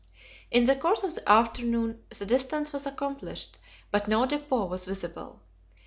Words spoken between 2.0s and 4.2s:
the distance was accomplished, but